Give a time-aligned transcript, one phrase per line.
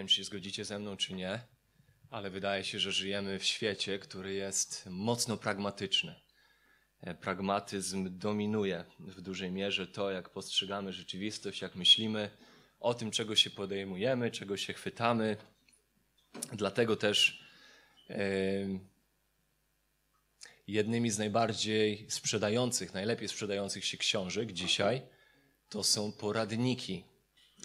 [0.00, 1.40] wiem, czy się zgodzicie ze mną, czy nie,
[2.10, 6.14] ale wydaje się, że żyjemy w świecie, który jest mocno pragmatyczny.
[7.00, 12.30] E, pragmatyzm dominuje w dużej mierze to, jak postrzegamy rzeczywistość, jak myślimy
[12.80, 15.36] o tym, czego się podejmujemy, czego się chwytamy.
[16.52, 17.44] Dlatego też
[18.08, 18.16] yy,
[20.66, 25.02] jednymi z najbardziej sprzedających, najlepiej sprzedających się książek dzisiaj
[25.68, 27.04] to są poradniki.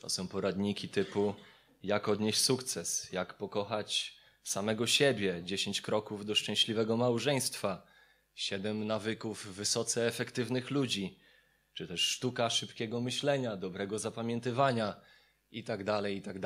[0.01, 1.35] To są poradniki typu
[1.85, 7.87] jak odnieść sukces, jak pokochać samego siebie, 10 kroków do szczęśliwego małżeństwa,
[8.35, 11.19] 7 nawyków wysoce efektywnych ludzi,
[11.73, 14.95] czy też sztuka szybkiego myślenia, dobrego zapamiętywania
[15.51, 16.37] i tak dalej, i tak.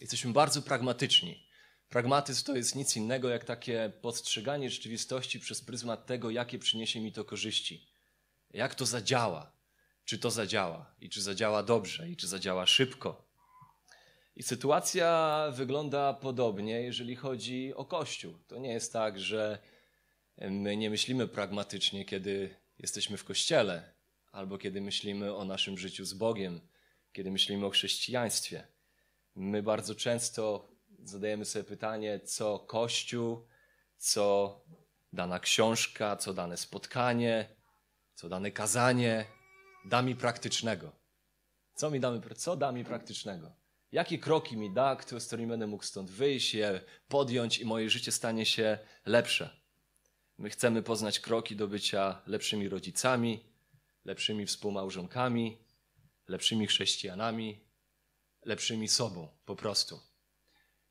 [0.00, 1.46] Jesteśmy bardzo pragmatyczni.
[1.88, 7.12] Pragmatyzm to jest nic innego jak takie postrzeganie rzeczywistości przez pryzmat tego, jakie przyniesie mi
[7.12, 7.86] to korzyści.
[8.50, 9.52] Jak to zadziała,
[10.04, 13.25] czy to zadziała, i czy zadziała dobrze, i czy zadziała szybko.
[14.36, 18.34] I sytuacja wygląda podobnie, jeżeli chodzi o Kościół.
[18.46, 19.58] To nie jest tak, że
[20.38, 23.92] my nie myślimy pragmatycznie, kiedy jesteśmy w Kościele,
[24.32, 26.60] albo kiedy myślimy o naszym życiu z Bogiem,
[27.12, 28.66] kiedy myślimy o chrześcijaństwie.
[29.34, 30.68] My bardzo często
[31.02, 33.46] zadajemy sobie pytanie, co Kościół,
[33.96, 34.60] co
[35.12, 37.48] dana książka, co dane spotkanie,
[38.14, 39.24] co dane kazanie
[39.84, 40.92] da mi praktycznego.
[41.74, 43.65] Co mi damy, co da mi praktycznego?
[43.96, 48.12] Jakie kroki mi da, z którymi będę mógł stąd wyjść, je podjąć i moje życie
[48.12, 49.56] stanie się lepsze?
[50.38, 53.44] My chcemy poznać kroki do bycia lepszymi rodzicami,
[54.04, 55.58] lepszymi współmałżonkami,
[56.28, 57.60] lepszymi chrześcijanami,
[58.44, 60.00] lepszymi sobą po prostu.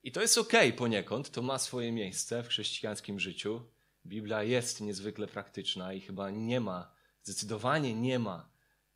[0.03, 3.61] I to jest ok poniekąd, to ma swoje miejsce w chrześcijańskim życiu.
[4.05, 6.91] Biblia jest niezwykle praktyczna i chyba nie ma,
[7.23, 8.49] zdecydowanie nie ma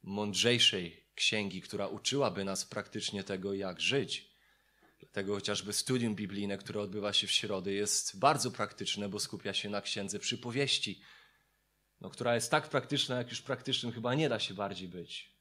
[0.04, 4.32] mądrzejszej księgi, która uczyłaby nas praktycznie tego, jak żyć.
[5.00, 9.70] Dlatego chociażby studium biblijne, które odbywa się w środę, jest bardzo praktyczne, bo skupia się
[9.70, 11.02] na księdze przypowieści,
[12.02, 15.36] no, która jest tak praktyczna, jak już praktycznym chyba nie da się bardziej być.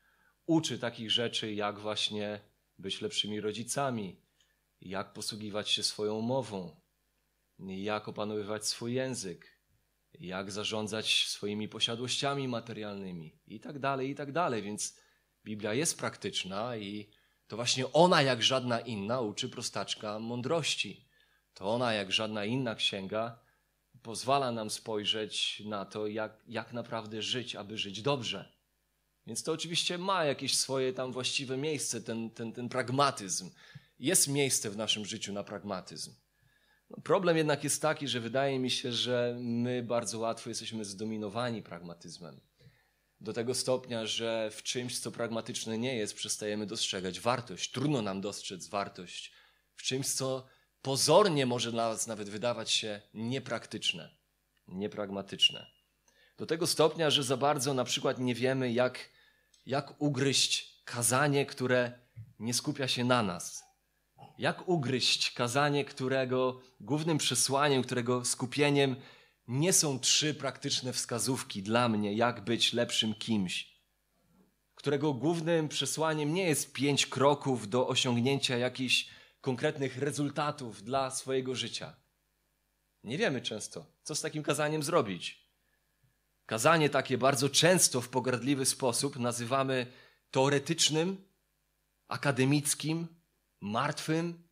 [0.46, 2.40] Uczy takich rzeczy, jak właśnie
[2.78, 4.20] być lepszymi rodzicami,
[4.80, 6.80] jak posługiwać się swoją mową,
[7.58, 9.58] jak opanowywać swój język,
[10.20, 14.62] jak zarządzać swoimi posiadłościami materialnymi i tak dalej, i tak dalej.
[14.62, 15.07] Więc
[15.44, 17.10] Biblia jest praktyczna i
[17.46, 21.08] to właśnie ona, jak żadna inna, uczy prostaczka mądrości.
[21.54, 23.38] To ona, jak żadna inna księga,
[24.02, 28.52] pozwala nam spojrzeć na to, jak, jak naprawdę żyć, aby żyć dobrze.
[29.26, 33.50] Więc to oczywiście ma jakieś swoje tam właściwe miejsce, ten, ten, ten pragmatyzm.
[33.98, 36.14] Jest miejsce w naszym życiu na pragmatyzm.
[36.90, 41.62] No, problem jednak jest taki, że wydaje mi się, że my bardzo łatwo jesteśmy zdominowani
[41.62, 42.40] pragmatyzmem.
[43.20, 47.70] Do tego stopnia, że w czymś, co pragmatyczne nie jest, przestajemy dostrzegać wartość.
[47.70, 49.32] Trudno nam dostrzec wartość
[49.74, 50.46] w czymś, co
[50.82, 54.16] pozornie może dla nas nawet wydawać się niepraktyczne,
[54.68, 55.66] niepragmatyczne.
[56.36, 59.10] Do tego stopnia, że za bardzo na przykład nie wiemy, jak,
[59.66, 61.92] jak ugryźć kazanie, które
[62.38, 63.64] nie skupia się na nas,
[64.38, 68.96] jak ugryźć kazanie, którego głównym przesłaniem, którego skupieniem
[69.48, 73.78] nie są trzy praktyczne wskazówki dla mnie, jak być lepszym kimś,
[74.74, 79.08] którego głównym przesłaniem nie jest pięć kroków do osiągnięcia jakichś
[79.40, 81.96] konkretnych rezultatów dla swojego życia.
[83.04, 85.48] Nie wiemy często, co z takim kazaniem zrobić.
[86.46, 89.92] Kazanie takie bardzo często w pogardliwy sposób nazywamy
[90.30, 91.28] teoretycznym,
[92.08, 93.06] akademickim,
[93.60, 94.48] martwym,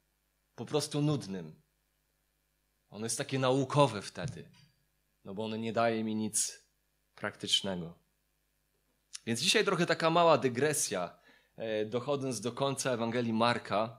[0.55, 1.63] po prostu nudnym.
[2.91, 4.49] Ono jest takie naukowe wtedy,
[5.27, 6.67] no bo ono nie daje mi nic
[7.15, 7.99] praktycznego.
[9.27, 11.19] Więc dzisiaj trochę taka mała dygresja,
[11.57, 13.99] e, dochodząc do końca Ewangelii Marka.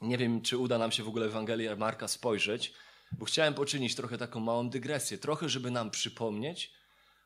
[0.00, 2.72] Nie wiem, czy uda nam się w ogóle Ewangelię Marka spojrzeć,
[3.12, 5.18] bo chciałem poczynić trochę taką małą dygresję.
[5.18, 6.72] Trochę, żeby nam przypomnieć,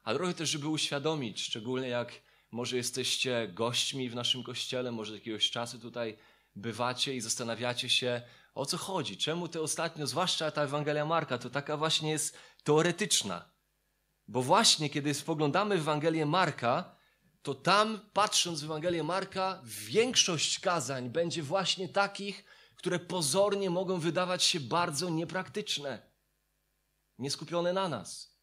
[0.05, 2.13] a trochę też, żeby uświadomić, szczególnie jak
[2.51, 6.19] może jesteście gośćmi w naszym kościele, może jakiegoś czasu tutaj
[6.57, 8.23] bywacie i zastanawiacie się,
[8.55, 13.53] o co chodzi, czemu te ostatnio, zwłaszcza ta Ewangelia Marka, to taka właśnie jest teoretyczna.
[14.29, 16.97] Bo właśnie kiedy spoglądamy w Ewangelię Marka,
[17.43, 22.45] to tam, patrząc w Ewangelię Marka, większość kazań będzie właśnie takich,
[22.77, 26.13] które pozornie mogą wydawać się bardzo niepraktyczne,
[27.19, 28.39] nieskupione na nas.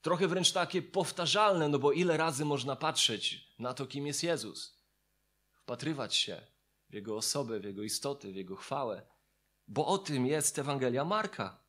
[0.00, 4.84] Trochę wręcz takie powtarzalne, no bo ile razy można patrzeć na to, kim jest Jezus,
[5.52, 6.46] wpatrywać się
[6.90, 9.06] w Jego osobę, w Jego istotę, w Jego chwałę.
[9.68, 11.65] Bo o tym jest Ewangelia Marka.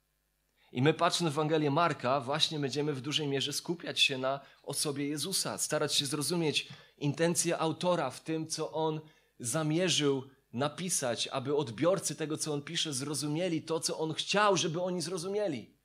[0.72, 5.08] I my patrząc w Ewangelię Marka, właśnie będziemy w dużej mierze skupiać się na osobie
[5.08, 6.68] Jezusa, starać się zrozumieć
[6.98, 9.02] intencję autora w tym, co on
[9.40, 15.02] zamierzył napisać, aby odbiorcy tego, co on pisze, zrozumieli to, co on chciał, żeby oni
[15.02, 15.78] zrozumieli.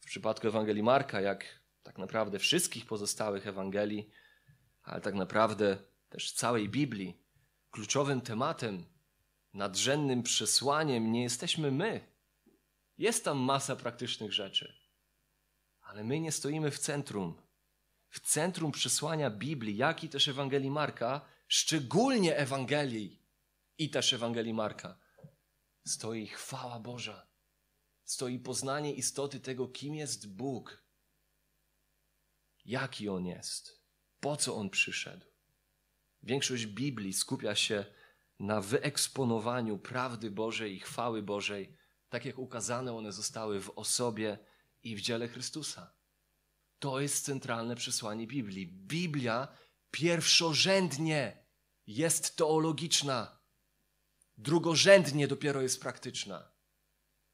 [0.00, 4.10] W przypadku Ewangelii Marka, jak tak naprawdę wszystkich pozostałych Ewangelii,
[4.82, 5.78] ale tak naprawdę
[6.08, 7.22] też całej Biblii,
[7.70, 8.84] kluczowym tematem,
[9.56, 12.12] nadrzędnym przesłaniem nie jesteśmy my.
[12.98, 14.74] Jest tam masa praktycznych rzeczy,
[15.80, 17.42] ale my nie stoimy w centrum.
[18.08, 23.22] W centrum przesłania Biblii, jak i też Ewangelii Marka, szczególnie Ewangelii
[23.78, 24.98] i też Ewangelii Marka,
[25.86, 27.26] stoi chwała Boża.
[28.04, 30.84] Stoi poznanie istoty tego, kim jest Bóg,
[32.64, 33.82] jaki On jest,
[34.20, 35.26] po co On przyszedł.
[36.22, 37.84] Większość Biblii skupia się
[38.38, 41.76] na wyeksponowaniu prawdy Bożej i chwały Bożej,
[42.08, 44.38] tak jak ukazane one zostały w osobie
[44.82, 45.94] i w dziele Chrystusa.
[46.78, 48.66] To jest centralne przesłanie Biblii.
[48.66, 49.48] Biblia
[49.90, 51.46] pierwszorzędnie
[51.86, 53.38] jest teologiczna,
[54.38, 56.52] drugorzędnie dopiero jest praktyczna.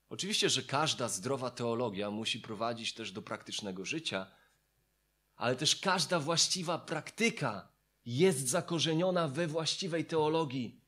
[0.08, 4.30] Oczywiście, że każda zdrowa teologia musi prowadzić też do praktycznego życia,
[5.36, 7.72] ale też każda właściwa praktyka
[8.04, 10.81] jest zakorzeniona we właściwej teologii,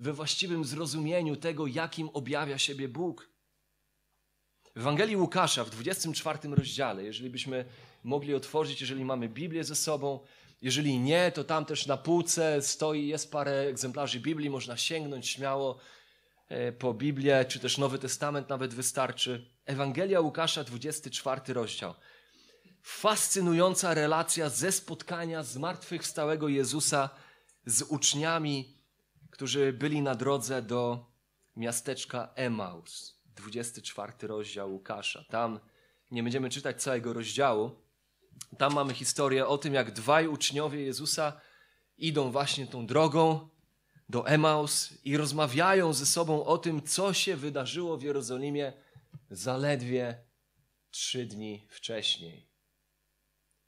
[0.00, 3.30] we właściwym zrozumieniu tego, jakim objawia siebie Bóg.
[4.76, 7.64] W Ewangelii Łukasza w 24 rozdziale, jeżeli byśmy
[8.04, 10.20] mogli otworzyć, jeżeli mamy Biblię ze sobą,
[10.62, 15.78] jeżeli nie, to tam też na półce stoi, jest parę egzemplarzy Biblii, można sięgnąć śmiało
[16.48, 19.50] e, po Biblię, czy też Nowy Testament nawet wystarczy.
[19.66, 21.94] Ewangelia Łukasza, 24 rozdział.
[22.82, 27.10] Fascynująca relacja ze spotkania zmartwychwstałego Jezusa
[27.66, 28.78] z uczniami,
[29.34, 31.06] którzy byli na drodze do
[31.56, 33.20] miasteczka Emaus.
[33.26, 35.24] 24 rozdział Łukasza.
[35.30, 35.60] Tam
[36.10, 37.70] nie będziemy czytać całego rozdziału.
[38.58, 41.40] Tam mamy historię o tym, jak dwaj uczniowie Jezusa
[41.96, 43.48] idą właśnie tą drogą
[44.08, 48.72] do Emaus i rozmawiają ze sobą o tym, co się wydarzyło w Jerozolimie
[49.30, 50.24] zaledwie
[50.90, 52.48] trzy dni wcześniej.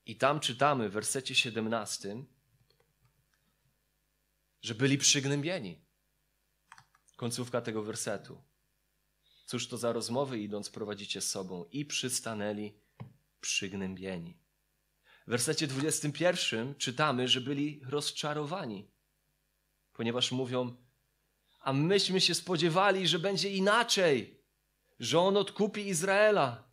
[0.07, 2.17] I tam czytamy w wersecie 17,
[4.67, 5.85] że byli przygnębieni.
[7.17, 8.43] Końcówka tego wersetu.
[9.47, 12.73] Cóż to za rozmowy idąc prowadzicie z sobą i przystanęli
[13.41, 14.39] przygnębieni.
[15.27, 18.91] W wersecie 21 czytamy, że byli rozczarowani,
[19.93, 20.77] ponieważ mówią,
[21.61, 24.45] a myśmy się spodziewali, że będzie inaczej,
[24.99, 26.71] że on odkupi Izraela.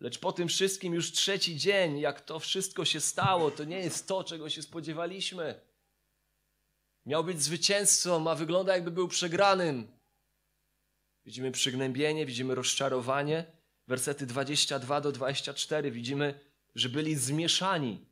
[0.00, 4.08] Lecz po tym wszystkim już trzeci dzień, jak to wszystko się stało, to nie jest
[4.08, 5.65] to, czego się spodziewaliśmy.
[7.06, 9.88] Miał być zwycięzcą, a wygląda jakby był przegranym.
[11.24, 13.44] Widzimy przygnębienie, widzimy rozczarowanie.
[13.88, 16.40] Wersety 22 do 24 widzimy,
[16.74, 18.06] że byli zmieszani.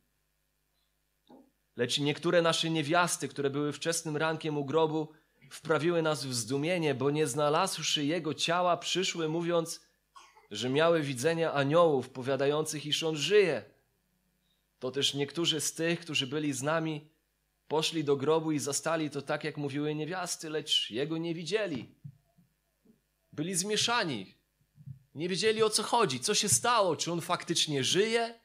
[1.77, 5.09] Lecz niektóre nasze niewiasty, które były wczesnym rankiem u grobu,
[5.51, 9.81] wprawiły nas w zdumienie, bo nie znalazłszy jego ciała, przyszły mówiąc,
[10.51, 13.65] że miały widzenia aniołów powiadających, iż on żyje.
[14.79, 17.14] To też niektórzy z tych, którzy byli z nami,
[17.75, 21.95] poszli do grobu i zastali to tak, jak mówiły niewiasty, lecz jego nie widzieli.
[23.33, 24.35] Byli zmieszani.
[25.15, 28.41] Nie wiedzieli o co chodzi, co się stało, czy on faktycznie żyje,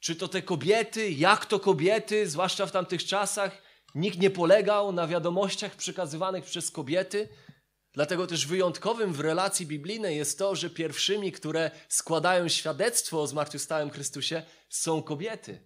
[0.00, 3.62] czy to te kobiety, jak to kobiety, zwłaszcza w tamtych czasach,
[3.94, 7.28] nikt nie polegał na wiadomościach przekazywanych przez kobiety.
[7.92, 13.90] Dlatego też wyjątkowym w relacji biblijnej jest to, że pierwszymi, które składają świadectwo o zmartwychwstałym
[13.90, 15.60] Chrystusie, są kobiety.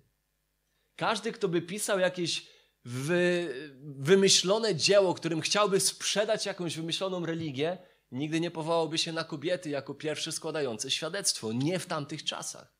[0.97, 7.79] Każdy, kto by pisał jakieś wy, wymyślone dzieło, którym chciałby sprzedać jakąś wymyśloną religię,
[8.13, 11.53] nigdy nie powołałby się na kobiety jako pierwsze składające świadectwo.
[11.53, 12.75] Nie w tamtych czasach.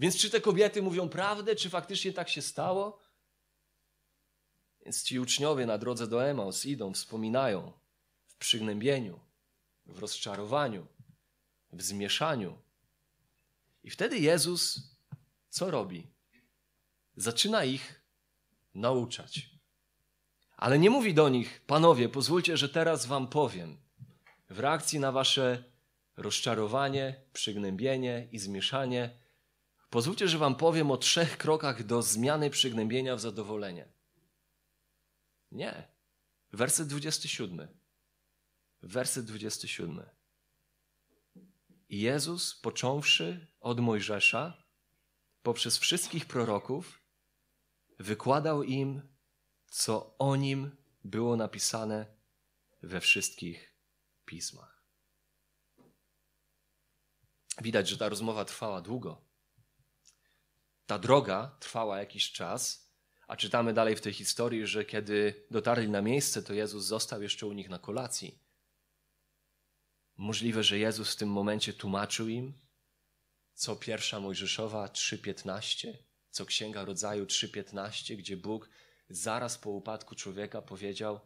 [0.00, 2.98] Więc czy te kobiety mówią prawdę, czy faktycznie tak się stało?
[4.84, 7.72] Więc ci uczniowie na drodze do Emaus idą, wspominają
[8.26, 9.20] w przygnębieniu,
[9.86, 10.86] w rozczarowaniu,
[11.72, 12.58] w zmieszaniu.
[13.82, 14.80] I wtedy Jezus
[15.50, 16.06] co robi?
[17.16, 17.97] Zaczyna ich
[18.74, 19.50] nauczać.
[20.56, 23.78] Ale nie mówi do nich, panowie, pozwólcie, że teraz wam powiem
[24.50, 25.64] w reakcji na wasze
[26.16, 29.18] rozczarowanie, przygnębienie i zmieszanie,
[29.90, 33.88] pozwólcie, że wam powiem o trzech krokach do zmiany przygnębienia w zadowolenie.
[35.52, 35.88] Nie.
[36.52, 37.68] Werset 27.
[38.82, 40.02] Werset 27.
[41.88, 44.62] I Jezus, począwszy od Mojżesza,
[45.42, 47.00] poprzez wszystkich proroków,
[47.98, 49.02] wykładał im,
[49.66, 52.06] co o nim było napisane
[52.82, 53.74] we wszystkich
[54.24, 54.82] pismach.
[57.60, 59.24] Widać, że ta rozmowa trwała długo.
[60.86, 62.88] Ta droga trwała jakiś czas,
[63.28, 67.46] A czytamy dalej w tej historii, że kiedy dotarli na miejsce, to Jezus został jeszcze
[67.46, 68.38] u nich na kolacji.
[70.16, 72.58] Możliwe, że Jezus w tym momencie tłumaczył im,
[73.54, 75.94] co pierwsza Mojżeszowa 3.15,
[76.30, 78.70] co Księga Rodzaju 3.15, gdzie Bóg
[79.10, 81.20] zaraz po upadku człowieka powiedział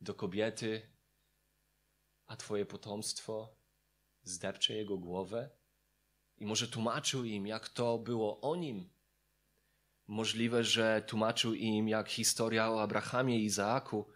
[0.00, 0.90] do kobiety,
[2.26, 3.56] a twoje potomstwo
[4.22, 5.50] zdepcze jego głowę?
[6.38, 8.90] I może tłumaczył im, jak to było o nim.
[10.06, 14.06] Możliwe, że tłumaczył im, jak historia o Abrahamie i Izaaku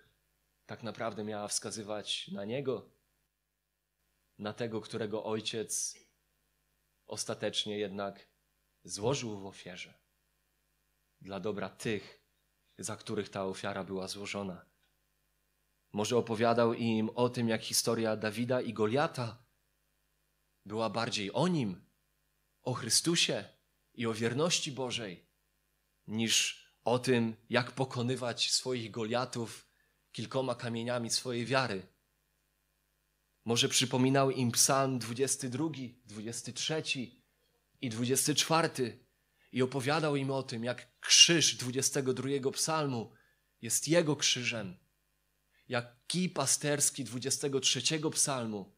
[0.66, 2.90] tak naprawdę miała wskazywać na niego,
[4.38, 5.98] na tego, którego ojciec
[7.06, 8.28] ostatecznie jednak
[8.84, 9.99] złożył w ofierze
[11.20, 12.24] dla dobra tych,
[12.78, 14.66] za których ta ofiara była złożona.
[15.92, 19.44] Może opowiadał im o tym, jak historia Dawida i Goliata
[20.66, 21.84] była bardziej o nim,
[22.62, 23.44] o Chrystusie
[23.94, 25.26] i o wierności Bożej,
[26.06, 29.70] niż o tym, jak pokonywać swoich Goliatów
[30.12, 31.86] kilkoma kamieniami swojej wiary.
[33.44, 35.68] Może przypominał im Psalm 22,
[36.04, 36.82] 23
[37.80, 38.98] i 24
[39.52, 43.12] i opowiadał im o tym, jak krzyż 22 Psalmu
[43.62, 44.76] jest jego krzyżem,
[45.68, 48.76] jak kij pasterski 23 Psalmu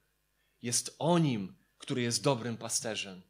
[0.62, 3.22] jest o nim, który jest dobrym pasterzem.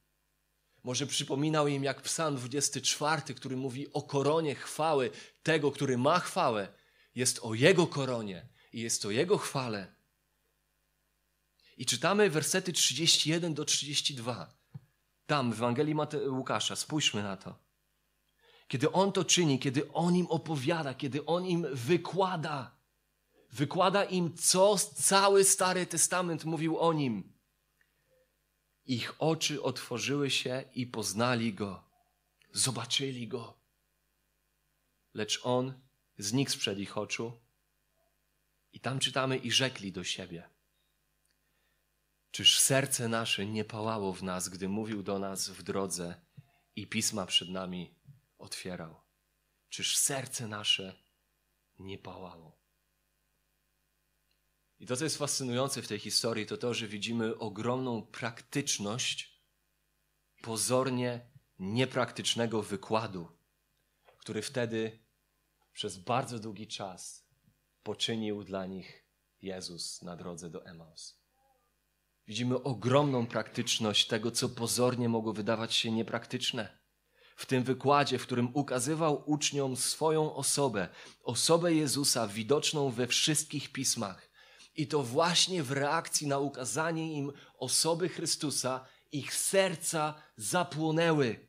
[0.84, 5.10] Może przypominał im, jak Psalm 24, który mówi o koronie chwały
[5.42, 6.68] tego, który ma chwałę,
[7.14, 9.94] jest o jego koronie i jest o jego chwale.
[11.76, 14.61] I czytamy wersety 31 do 32.
[15.32, 17.58] Tam w Ewangelii Mate Łukasza, spójrzmy na to.
[18.68, 22.76] Kiedy on to czyni, kiedy on im opowiada, kiedy on im wykłada,
[23.52, 27.32] wykłada im, co cały Stary Testament mówił o nim.
[28.84, 31.84] Ich oczy otworzyły się i poznali go,
[32.52, 33.54] zobaczyli go.
[35.14, 35.80] Lecz on
[36.18, 37.32] znikł sprzed ich oczu.
[38.72, 40.51] I tam czytamy i rzekli do siebie.
[42.32, 46.20] Czyż serce nasze nie pałało w nas, gdy mówił do nas w drodze
[46.76, 47.94] i pisma przed nami
[48.38, 49.00] otwierał?
[49.68, 51.02] Czyż serce nasze
[51.78, 52.62] nie pałało?
[54.78, 59.42] I to, co jest fascynujące w tej historii, to to, że widzimy ogromną praktyczność
[60.42, 63.28] pozornie niepraktycznego wykładu,
[64.18, 64.98] który wtedy
[65.72, 67.28] przez bardzo długi czas
[67.82, 69.06] poczynił dla nich
[69.42, 71.21] Jezus na drodze do Emaus.
[72.32, 76.78] Widzimy ogromną praktyczność tego, co pozornie mogło wydawać się niepraktyczne.
[77.36, 80.88] W tym wykładzie, w którym ukazywał uczniom swoją osobę,
[81.22, 84.28] osobę Jezusa widoczną we wszystkich pismach.
[84.76, 91.48] I to właśnie w reakcji na ukazanie im osoby Chrystusa, ich serca zapłonęły.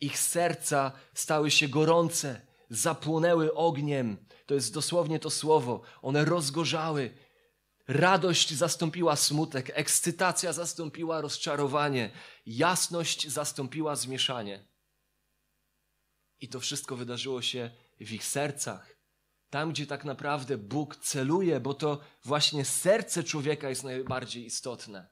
[0.00, 4.16] Ich serca stały się gorące, zapłonęły ogniem.
[4.46, 5.82] To jest dosłownie to słowo.
[6.02, 7.14] One rozgorzały,
[7.88, 12.10] Radość zastąpiła smutek, ekscytacja zastąpiła rozczarowanie,
[12.46, 14.64] jasność zastąpiła zmieszanie.
[16.40, 17.70] I to wszystko wydarzyło się
[18.00, 18.96] w ich sercach.
[19.50, 25.08] Tam, gdzie tak naprawdę Bóg celuje, bo to właśnie serce człowieka jest najbardziej istotne.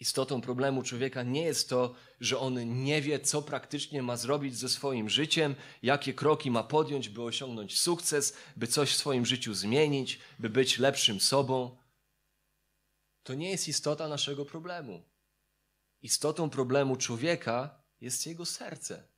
[0.00, 4.68] Istotą problemu człowieka nie jest to, że on nie wie, co praktycznie ma zrobić ze
[4.68, 10.18] swoim życiem, jakie kroki ma podjąć, by osiągnąć sukces, by coś w swoim życiu zmienić,
[10.38, 11.76] by być lepszym sobą.
[13.22, 15.02] To nie jest istota naszego problemu.
[16.02, 19.08] Istotą problemu człowieka jest jego serce.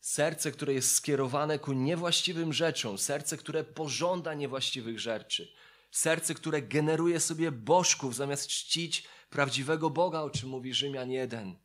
[0.00, 5.52] Serce, które jest skierowane ku niewłaściwym rzeczom, serce, które pożąda niewłaściwych rzeczy,
[5.90, 11.56] serce, które generuje sobie bożków zamiast czcić prawdziwego Boga, o czym mówi Rzymian 1.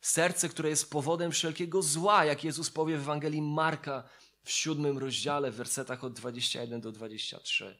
[0.00, 4.08] Serce, które jest powodem wszelkiego zła, jak Jezus powie w Ewangelii Marka
[4.42, 7.78] w siódmym rozdziale, w wersetach od 21 do 23.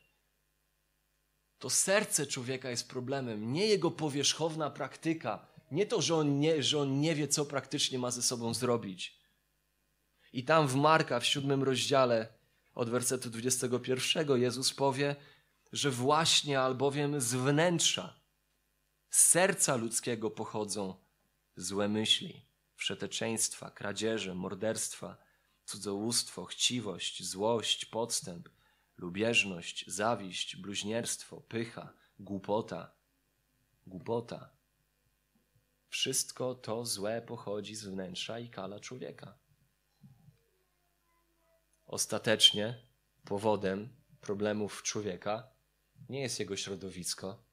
[1.58, 6.78] To serce człowieka jest problemem, nie jego powierzchowna praktyka, nie to, że on nie, że
[6.78, 9.18] on nie wie, co praktycznie ma ze sobą zrobić.
[10.32, 12.28] I tam w Marka w siódmym rozdziale
[12.74, 15.16] od wersetu 21 Jezus powie,
[15.72, 18.17] że właśnie albowiem z wnętrza,
[19.10, 20.94] z serca ludzkiego pochodzą
[21.56, 22.44] złe myśli,
[22.76, 25.16] wszeteczeństwa, kradzieże, morderstwa,
[25.64, 28.48] cudzołóstwo, chciwość, złość, podstęp,
[28.96, 32.90] lubieżność, zawiść, bluźnierstwo, pycha, głupota,
[33.86, 34.50] głupota.
[35.88, 39.38] Wszystko to złe pochodzi z wnętrza i kala człowieka.
[41.86, 42.82] Ostatecznie
[43.24, 43.88] powodem
[44.20, 45.48] problemów człowieka
[46.08, 47.47] nie jest jego środowisko,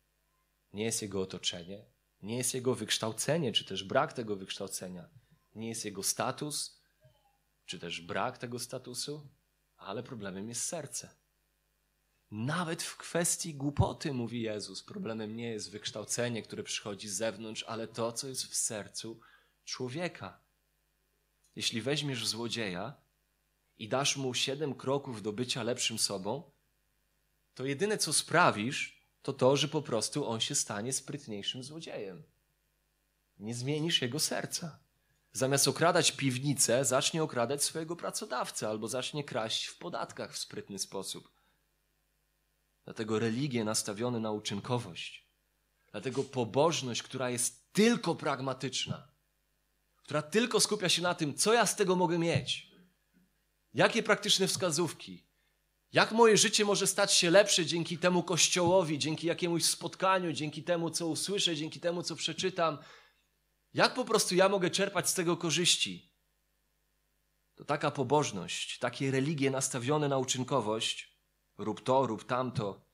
[0.76, 1.86] nie jest jego otoczenie,
[2.22, 5.10] nie jest jego wykształcenie, czy też brak tego wykształcenia,
[5.56, 6.82] nie jest jego status,
[7.66, 9.30] czy też brak tego statusu,
[9.78, 11.16] ale problemem jest serce.
[12.32, 17.88] Nawet w kwestii głupoty, mówi Jezus, problemem nie jest wykształcenie, które przychodzi z zewnątrz, ale
[17.88, 19.20] to, co jest w sercu
[19.66, 20.42] człowieka.
[21.56, 23.02] Jeśli weźmiesz złodzieja
[23.78, 26.52] i dasz mu siedem kroków do bycia lepszym sobą,
[27.54, 28.95] to jedyne, co sprawisz,
[29.26, 32.24] to to, że po prostu on się stanie sprytniejszym złodziejem.
[33.40, 34.80] Nie zmienisz jego serca.
[35.34, 41.32] Zamiast okradać piwnicę, zacznie okradać swojego pracodawcę albo zacznie kraść w podatkach w sprytny sposób.
[42.84, 45.28] Dlatego religie nastawione na uczynkowość,
[45.92, 49.08] dlatego pobożność, która jest tylko pragmatyczna,
[49.98, 52.72] która tylko skupia się na tym, co ja z tego mogę mieć,
[53.74, 55.24] jakie praktyczne wskazówki,
[55.94, 60.90] jak moje życie może stać się lepsze dzięki temu kościołowi, dzięki jakiemuś spotkaniu, dzięki temu,
[60.90, 62.78] co usłyszę, dzięki temu, co przeczytam,
[63.74, 66.16] jak po prostu ja mogę czerpać z tego korzyści?
[67.56, 71.20] To taka pobożność, takie religie nastawione na uczynkowość,
[71.58, 72.86] rób to, rób tamto,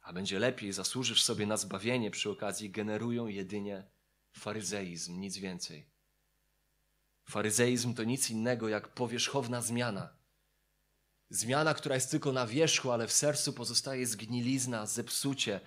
[0.00, 3.90] a będzie lepiej, zasłużysz sobie na zbawienie przy okazji, generują jedynie
[4.32, 5.90] faryzeizm, nic więcej.
[7.28, 10.21] Faryzeizm to nic innego jak powierzchowna zmiana.
[11.32, 15.60] Zmiana, która jest tylko na wierzchu, ale w sercu pozostaje zgnilizna, zepsucie,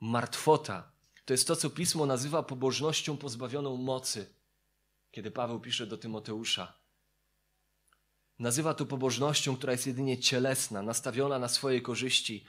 [0.00, 0.92] martwota.
[1.24, 4.34] To jest to, co pismo nazywa pobożnością pozbawioną mocy,
[5.10, 6.78] kiedy Paweł pisze do Tymoteusza.
[8.38, 12.44] Nazywa to pobożnością, która jest jedynie cielesna, nastawiona na swoje korzyści,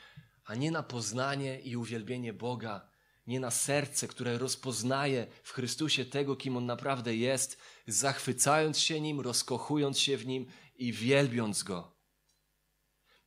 [0.46, 2.90] a nie na poznanie i uwielbienie Boga,
[3.28, 9.20] nie na serce, które rozpoznaje w Chrystusie tego, kim On naprawdę jest, zachwycając się Nim,
[9.20, 11.93] rozkochując się w Nim i wielbiąc Go.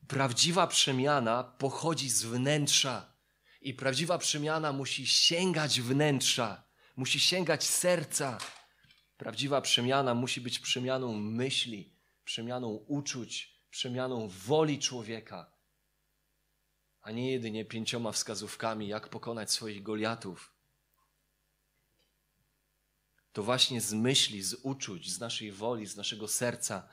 [0.08, 3.12] Prawdziwa przemiana pochodzi z wnętrza
[3.60, 6.64] i prawdziwa przemiana musi sięgać wnętrza,
[6.96, 8.38] musi sięgać serca.
[9.18, 11.92] Prawdziwa przemiana musi być przemianą myśli,
[12.24, 15.52] przemianą uczuć, przemianą woli człowieka,
[17.02, 20.52] a nie jedynie pięcioma wskazówkami, jak pokonać swoich Goliatów.
[23.32, 26.88] To właśnie z myśli, z uczuć, z naszej woli, z naszego serca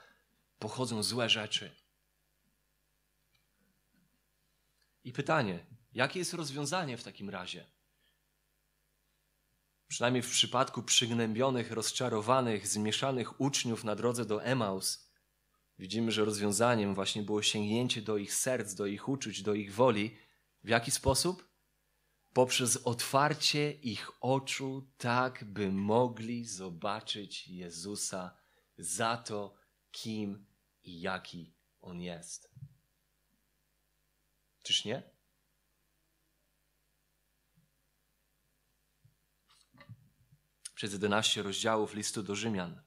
[0.60, 1.83] pochodzą złe rzeczy.
[5.04, 7.66] I pytanie, jakie jest rozwiązanie w takim razie?
[9.88, 15.12] Przynajmniej w przypadku przygnębionych, rozczarowanych, zmieszanych uczniów na drodze do Emaus,
[15.80, 20.18] widzimy, że rozwiązaniem właśnie było sięgnięcie do ich serc, do ich uczuć, do ich woli.
[20.64, 21.50] W jaki sposób?
[22.34, 28.38] Poprzez otwarcie ich oczu, tak by mogli zobaczyć Jezusa
[28.78, 29.56] za to,
[29.92, 30.46] kim
[30.84, 32.54] i jaki On jest.
[34.64, 35.04] Czyż nie?
[40.76, 42.82] Przez 11 rozdziałów listu do Rzymian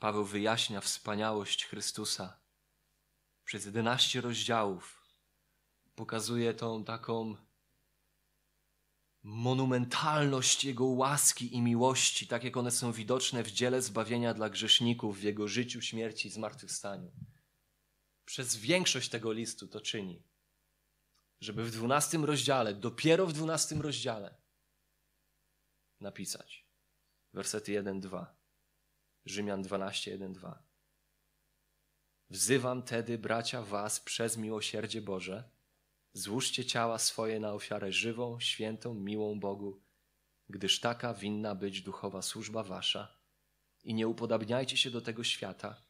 [0.00, 2.40] Paweł wyjaśnia wspaniałość Chrystusa.
[3.44, 5.04] Przez 11 rozdziałów
[5.94, 7.36] pokazuje tą taką
[9.22, 15.18] monumentalność Jego łaski i miłości, tak jak one są widoczne w dziele zbawienia dla grzeszników,
[15.18, 17.10] w Jego życiu, śmierci i zmartwychwstaniu
[18.30, 20.22] przez większość tego listu to czyni.
[21.40, 24.34] Żeby w dwunastym rozdziale, dopiero w dwunastym rozdziale
[26.00, 26.66] napisać
[27.32, 28.26] wersety 1-2.
[29.24, 30.58] Rzymian 12, 1-2.
[32.30, 35.50] Wzywam tedy, bracia, was przez miłosierdzie Boże,
[36.12, 39.82] złóżcie ciała swoje na ofiarę żywą, świętą, miłą Bogu,
[40.48, 43.18] gdyż taka winna być duchowa służba wasza
[43.84, 45.89] i nie upodabniajcie się do tego świata,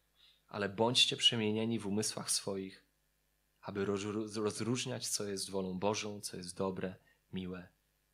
[0.50, 2.84] ale bądźcie przemienieni w umysłach swoich,
[3.60, 3.84] aby
[4.34, 6.94] rozróżniać, co jest wolą Bożą, co jest dobre,
[7.32, 7.68] miłe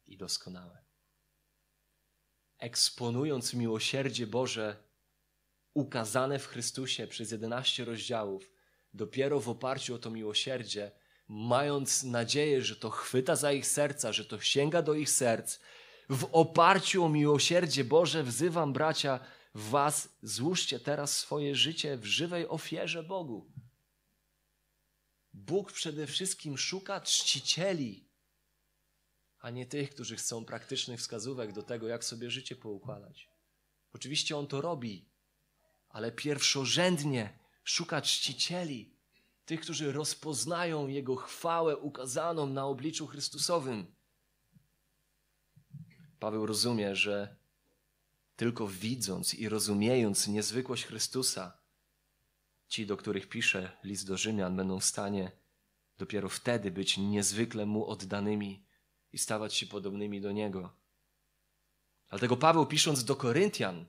[0.07, 0.85] i doskonałe.
[2.59, 4.77] Eksponując miłosierdzie Boże
[5.75, 8.53] ukazane w Chrystusie przez 11 rozdziałów,
[8.94, 10.92] dopiero w oparciu o to miłosierdzie,
[11.29, 15.59] mając nadzieję, że to chwyta za ich serca, że to sięga do ich serc,
[16.11, 19.20] w oparciu o miłosierdzie Boże wzywam bracia,
[19.57, 23.53] was, złóżcie teraz swoje życie w żywej ofierze Bogu.
[25.33, 28.09] Bóg przede wszystkim szuka czcicieli,
[29.38, 33.29] a nie tych, którzy chcą praktycznych wskazówek do tego, jak sobie życie poukładać.
[33.92, 35.09] Oczywiście On to robi,
[35.88, 38.97] ale pierwszorzędnie szuka czcicieli,
[39.45, 43.95] tych, którzy rozpoznają Jego chwałę ukazaną na obliczu Chrystusowym.
[46.19, 47.37] Paweł rozumie, że
[48.37, 51.59] tylko widząc i rozumiejąc niezwykłość Chrystusa,
[52.68, 55.33] ci, do których pisze list do Rzymian, będą w stanie
[55.99, 58.66] dopiero wtedy być niezwykle mu oddanymi
[59.12, 60.77] i stawać się podobnymi do niego.
[62.09, 63.87] Dlatego Paweł, pisząc do Koryntian,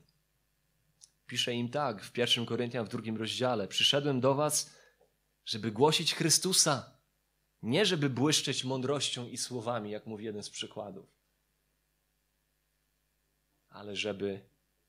[1.28, 4.70] Pisze im tak w 1 Koryntian w drugim rozdziale: Przyszedłem do Was,
[5.44, 6.98] żeby głosić Chrystusa,
[7.62, 11.06] nie żeby błyszczeć mądrością i słowami, jak mówi jeden z przykładów,
[13.78, 14.40] ale żeby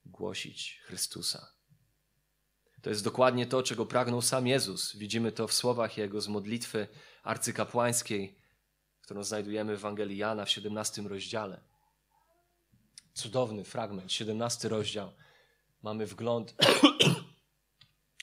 [0.05, 1.53] głosić Chrystusa.
[2.81, 4.95] To jest dokładnie to, czego pragnął sam Jezus.
[4.95, 6.87] Widzimy to w słowach Jego z modlitwy
[7.23, 8.35] arcykapłańskiej,
[9.01, 11.61] którą znajdujemy w Ewangelii Jana w 17 rozdziale.
[13.13, 15.11] Cudowny fragment, 17 rozdział.
[15.81, 16.55] Mamy wgląd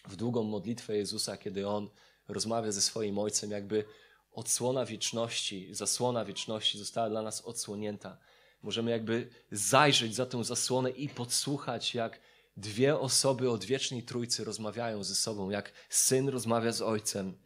[0.09, 1.91] w długą modlitwę Jezusa, kiedy On
[2.29, 3.85] rozmawia ze swoim Ojcem, jakby
[4.33, 8.19] odsłona wieczności, zasłona wieczności została dla nas odsłonięta.
[8.67, 12.21] Możemy jakby zajrzeć za tą zasłonę i podsłuchać, jak
[12.57, 17.39] dwie osoby od wiecznej Trójcy rozmawiają ze sobą, jak syn rozmawia z ojcem.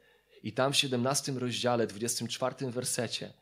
[0.42, 3.32] I tam w 17 rozdziale, 24 wersecie,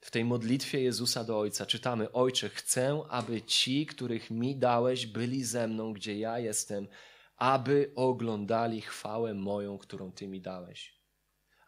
[0.00, 5.44] w tej modlitwie Jezusa do Ojca czytamy: Ojcze, chcę, aby ci, których mi dałeś, byli
[5.44, 6.88] ze mną, gdzie ja jestem,
[7.36, 10.99] aby oglądali chwałę moją, którą Ty mi dałeś.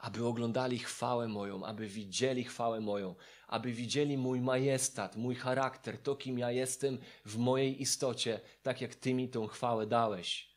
[0.02, 3.14] Aby oglądali chwałę moją, aby widzieli chwałę moją,
[3.48, 8.94] aby widzieli mój majestat, mój charakter, to kim ja jestem w mojej istocie, tak jak
[8.94, 10.52] Ty mi tą chwałę dałeś.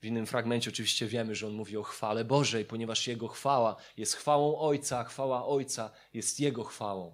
[0.00, 4.14] W innym fragmencie oczywiście wiemy, że on mówi o chwale Bożej, ponieważ Jego chwała jest
[4.14, 7.12] chwałą Ojca, a chwała Ojca jest Jego chwałą.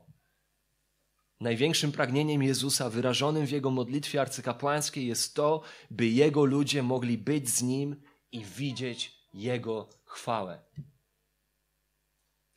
[1.41, 7.49] Największym pragnieniem Jezusa, wyrażonym w Jego modlitwie arcykapłańskiej, jest to, by Jego ludzie mogli być
[7.49, 8.03] z Nim
[8.33, 10.63] i widzieć Jego chwałę.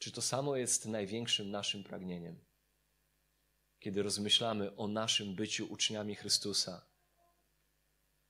[0.04, 2.46] Czy to samo jest największym naszym pragnieniem?
[3.80, 6.86] Kiedy rozmyślamy o naszym byciu uczniami Chrystusa,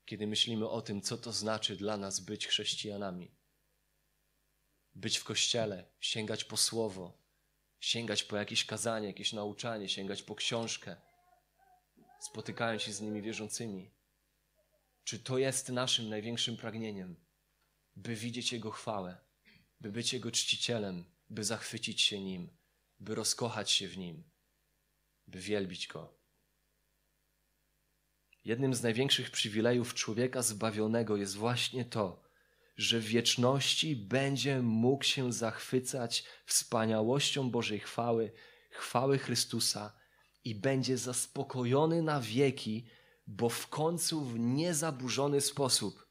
[0.05, 3.31] kiedy myślimy o tym, co to znaczy dla nas być chrześcijanami.
[4.95, 7.17] Być w kościele, sięgać po słowo,
[7.79, 10.95] sięgać po jakieś kazanie, jakieś nauczanie, sięgać po książkę,
[12.21, 13.91] spotykając się z nimi wierzącymi.
[15.03, 17.15] Czy to jest naszym największym pragnieniem,
[17.95, 19.17] by widzieć Jego chwałę,
[19.79, 22.57] by być Jego czcicielem, by zachwycić się Nim,
[22.99, 24.23] by rozkochać się w Nim,
[25.27, 26.19] by wielbić Go?
[28.45, 32.23] Jednym z największych przywilejów człowieka zbawionego jest właśnie to,
[32.75, 38.31] że w wieczności będzie mógł się zachwycać wspaniałością Bożej chwały,
[38.71, 39.93] chwały Chrystusa
[40.43, 42.87] i będzie zaspokojony na wieki,
[43.27, 46.07] bo w końcu w niezaburzony sposób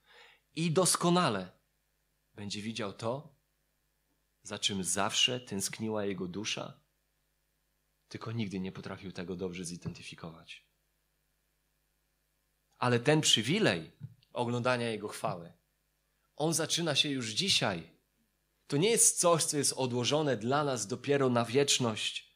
[0.55, 1.53] i doskonale
[2.35, 3.32] będzie widział to,
[4.43, 6.81] za czym zawsze tęskniła jego dusza,
[8.09, 10.67] tylko nigdy nie potrafił tego dobrze zidentyfikować.
[12.79, 13.93] Ale ten przywilej
[14.33, 15.53] oglądania Jego chwały,
[16.37, 17.91] on zaczyna się już dzisiaj.
[18.67, 22.33] To nie jest coś, co jest odłożone dla nas dopiero na wieczność,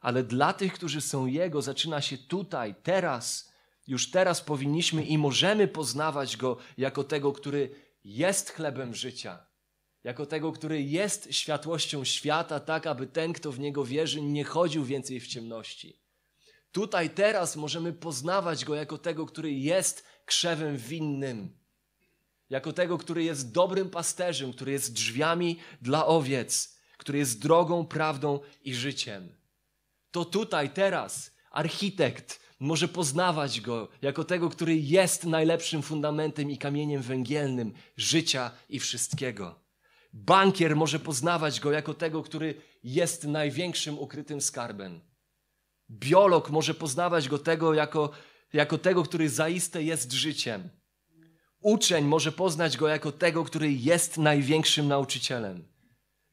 [0.00, 3.52] ale dla tych, którzy są Jego, zaczyna się tutaj, teraz.
[3.86, 9.47] Już teraz powinniśmy i możemy poznawać Go jako tego, który jest chlebem życia,
[10.04, 14.84] jako tego, który jest światłością świata, tak aby ten, kto w Niego wierzy, nie chodził
[14.84, 16.00] więcej w ciemności.
[16.72, 21.58] Tutaj, teraz możemy poznawać Go jako tego, który jest krzewem winnym,
[22.50, 28.40] jako tego, który jest dobrym pasterzem, który jest drzwiami dla owiec, który jest drogą, prawdą
[28.64, 29.28] i życiem.
[30.10, 37.02] To tutaj, teraz, architekt może poznawać Go jako tego, który jest najlepszym fundamentem i kamieniem
[37.02, 39.67] węgielnym życia i wszystkiego.
[40.12, 45.00] Bankier może poznawać Go jako tego, który jest największym ukrytym skarbem.
[45.90, 48.10] Biolog może poznawać go tego jako,
[48.52, 50.68] jako tego, który zaiste jest życiem.
[51.60, 55.68] Uczeń może poznać go jako tego, który jest największym nauczycielem.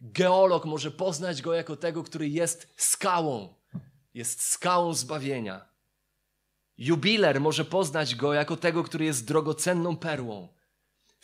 [0.02, 3.54] Geolog może poznać go jako tego, który jest skałą,
[4.14, 5.66] jest skałą zbawienia.
[6.78, 10.55] Jubiler może poznać go jako tego, który jest drogocenną perłą.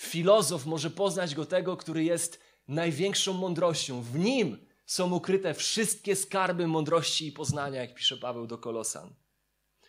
[0.01, 4.01] Filozof może poznać go tego, który jest największą mądrością.
[4.01, 9.13] W nim są ukryte wszystkie skarby mądrości i poznania, jak pisze Paweł do Kolosan.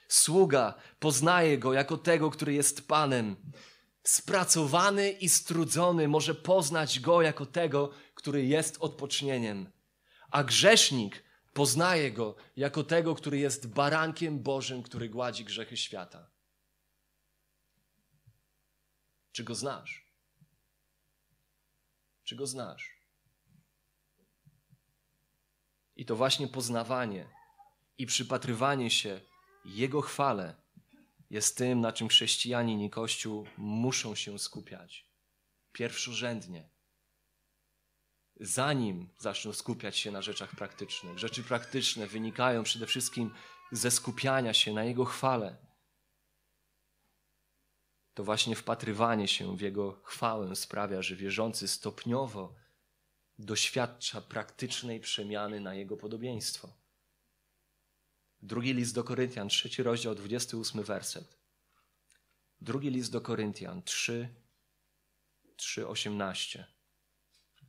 [0.08, 3.36] Sługa poznaje go jako tego, który jest Panem.
[4.02, 9.70] Spracowany i strudzony może poznać go jako tego, który jest odpocznieniem.
[10.30, 11.22] A grzesznik
[11.52, 16.31] poznaje go jako tego, który jest barankiem Bożym, który gładzi grzechy świata.
[19.32, 20.06] Czy go znasz?
[22.24, 23.02] Czy go znasz?
[25.96, 27.28] I to właśnie poznawanie
[27.98, 29.20] i przypatrywanie się
[29.64, 30.62] Jego chwale
[31.30, 35.06] jest tym, na czym chrześcijanin i Kościół muszą się skupiać.
[35.72, 36.68] Pierwszorzędnie.
[38.40, 41.18] Zanim zaczną skupiać się na rzeczach praktycznych.
[41.18, 43.34] Rzeczy praktyczne wynikają przede wszystkim
[43.72, 45.71] ze skupiania się na Jego chwale.
[48.14, 52.54] To właśnie wpatrywanie się w Jego chwałę sprawia, że wierzący stopniowo
[53.38, 56.72] doświadcza praktycznej przemiany na Jego podobieństwo.
[58.42, 61.38] Drugi list do Koryntian, trzeci rozdział, 28 werset.
[62.60, 64.28] Drugi list do Koryntian, 3,
[65.56, 66.66] 3, 18.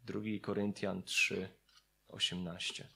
[0.03, 1.49] Drugi Koryntian 3,
[2.07, 2.87] 18.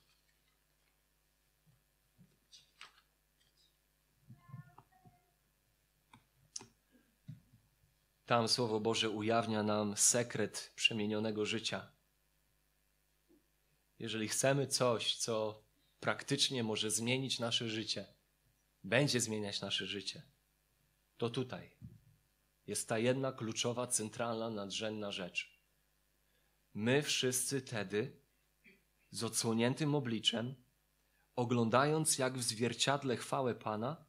[8.28, 11.92] Tam Słowo Boże ujawnia nam sekret przemienionego życia.
[14.00, 15.64] Jeżeli chcemy coś, co
[16.00, 18.06] praktycznie może zmienić nasze życie,
[18.84, 20.24] będzie zmieniać nasze życie,
[21.18, 21.72] to tutaj
[22.68, 25.60] jest ta jedna kluczowa, centralna, nadrzędna rzecz.
[26.74, 28.20] My wszyscy tedy,
[29.12, 30.56] z odsłoniętym obliczem,
[31.36, 34.06] oglądając jak w zwierciadle chwałę Pana,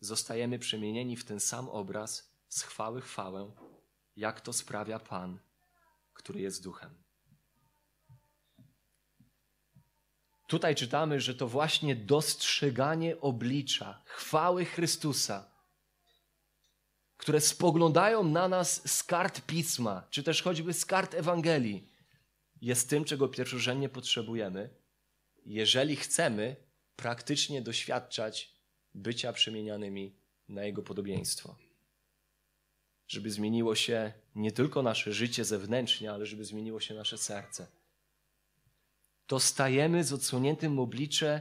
[0.00, 3.50] zostajemy przemienieni w ten sam obraz z chwały chwałę,
[4.16, 5.38] jak to sprawia Pan,
[6.12, 6.94] który jest duchem.
[10.46, 15.50] Tutaj czytamy, że to właśnie dostrzeganie oblicza chwały Chrystusa,
[17.16, 21.88] które spoglądają na nas z kart pisma, czy też choćby z kart Ewangelii,
[22.60, 24.70] jest tym, czego pierwszorzędnie potrzebujemy,
[25.46, 26.56] jeżeli chcemy
[26.96, 28.54] praktycznie doświadczać
[28.94, 30.16] bycia przemienianymi
[30.48, 31.63] na Jego podobieństwo.
[33.08, 37.66] Żeby zmieniło się nie tylko nasze życie zewnętrznie, ale żeby zmieniło się nasze serce
[39.26, 41.40] to stajemy z odsłoniętym oblicze,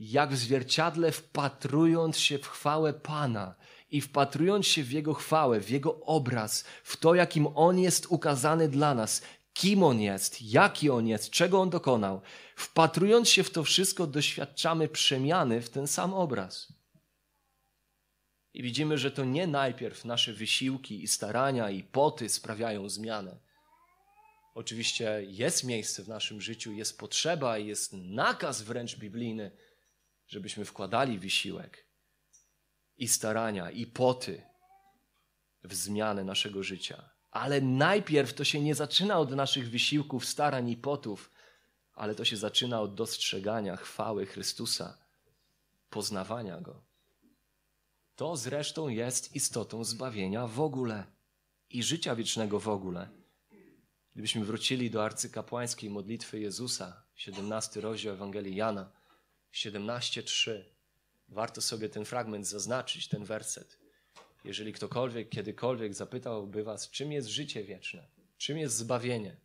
[0.00, 3.54] jak w zwierciadle, wpatrując się w chwałę Pana
[3.90, 8.68] i wpatrując się w Jego chwałę, w Jego obraz, w to, jakim On jest ukazany
[8.68, 12.20] dla nas, kim On jest, jaki On jest, czego On dokonał.
[12.56, 16.72] Wpatrując się w to wszystko, doświadczamy przemiany w ten sam obraz.
[18.58, 23.48] I widzimy, że to nie najpierw nasze wysiłki i starania i poty sprawiają zmianę
[24.58, 29.50] Oczywiście jest miejsce w naszym życiu, jest potrzeba, jest nakaz wręcz biblijny,
[30.28, 31.86] żebyśmy wkładali wysiłek
[32.96, 34.42] i starania, i poty
[35.64, 37.10] w zmianę naszego życia.
[37.30, 41.30] Ale najpierw to się nie zaczyna od naszych wysiłków, starań i potów,
[41.94, 44.98] ale to się zaczyna od dostrzegania chwały Chrystusa,
[45.90, 46.87] poznawania Go.
[48.18, 51.04] To zresztą jest istotą zbawienia w ogóle
[51.70, 53.08] i życia wiecznego w ogóle.
[54.12, 58.92] Gdybyśmy wrócili do arcykapłańskiej modlitwy Jezusa, 17 rozdział Ewangelii Jana,
[59.52, 60.64] 17:3,
[61.28, 63.78] warto sobie ten fragment zaznaczyć, ten werset.
[64.44, 69.36] Jeżeli ktokolwiek kiedykolwiek zapytałby Was, czym jest życie wieczne, czym jest zbawienie,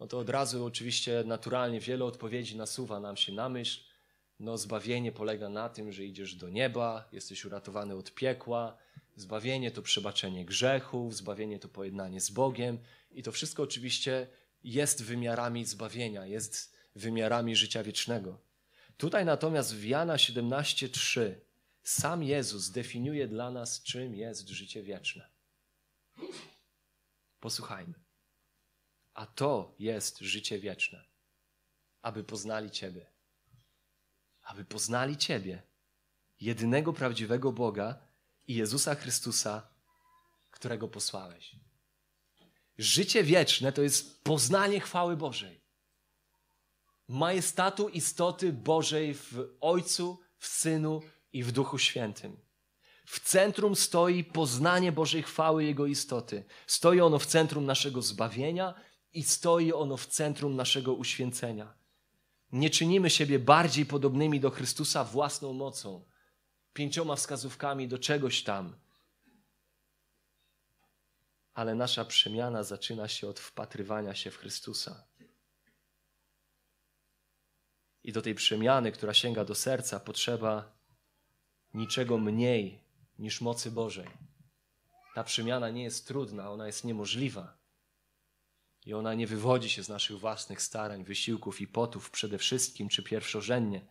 [0.00, 3.93] no to od razu oczywiście naturalnie wiele odpowiedzi nasuwa nam się na myśl.
[4.40, 8.78] No, zbawienie polega na tym, że idziesz do nieba, jesteś uratowany od piekła.
[9.16, 12.78] Zbawienie to przebaczenie grzechów, zbawienie to pojednanie z Bogiem.
[13.10, 14.26] I to wszystko oczywiście
[14.64, 18.38] jest wymiarami zbawienia, jest wymiarami życia wiecznego.
[18.96, 21.34] Tutaj natomiast w Jana 17:3
[21.82, 25.28] sam Jezus definiuje dla nas, czym jest życie wieczne.
[27.40, 27.94] Posłuchajmy.
[29.14, 31.04] A to jest życie wieczne,
[32.02, 33.13] aby poznali Ciebie.
[34.44, 35.62] Aby poznali Ciebie,
[36.40, 37.98] jedynego prawdziwego Boga
[38.48, 39.62] i Jezusa Chrystusa,
[40.50, 41.56] którego posłałeś.
[42.78, 45.60] Życie wieczne to jest poznanie chwały Bożej.
[47.08, 51.02] Majestatu istoty Bożej w Ojcu, w Synu
[51.32, 52.36] i w Duchu Świętym.
[53.06, 56.44] W centrum stoi poznanie Bożej chwały Jego istoty.
[56.66, 58.74] Stoi ono w centrum naszego zbawienia
[59.12, 61.74] i stoi ono w centrum naszego uświęcenia.
[62.54, 66.04] Nie czynimy siebie bardziej podobnymi do Chrystusa własną mocą,
[66.72, 68.76] pięcioma wskazówkami do czegoś tam,
[71.54, 75.06] ale nasza przemiana zaczyna się od wpatrywania się w Chrystusa.
[78.02, 80.72] I do tej przemiany, która sięga do serca, potrzeba
[81.74, 82.80] niczego mniej
[83.18, 84.08] niż mocy Bożej.
[85.14, 87.63] Ta przemiana nie jest trudna, ona jest niemożliwa.
[88.84, 93.02] I ona nie wywodzi się z naszych własnych starań, wysiłków i potów przede wszystkim czy
[93.02, 93.86] pierwszorzędnie.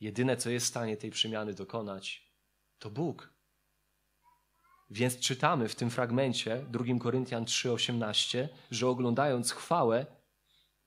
[0.00, 2.32] Jedyne, co jest w stanie tej przemiany dokonać,
[2.78, 3.32] to Bóg.
[4.90, 10.06] Więc czytamy w tym fragmencie 2 Koryntian 3:18, że oglądając chwałę,